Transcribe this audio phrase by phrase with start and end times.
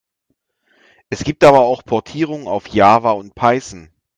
[1.11, 3.91] Es gibt aber auch Portierungen auf Java und Python.